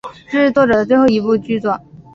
[0.31, 1.79] 这是作者的最后一部剧作。